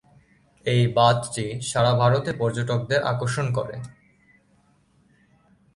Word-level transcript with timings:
এই 0.65 0.81
বাঁধটি 0.97 1.45
সারা 1.69 1.91
ভারতে 1.93 2.31
পর্যটকদের 2.39 2.99
আকর্ষণ 3.03 3.47
করে। 3.57 3.75